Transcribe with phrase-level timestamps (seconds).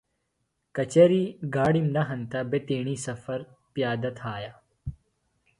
[0.75, 3.39] کچریۡ گاڑِم نہ ہینتہ بےۡ تیݨی سفر
[3.73, 4.51] پیادہ تھایہ۔